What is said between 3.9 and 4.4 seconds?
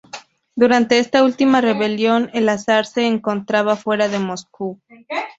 de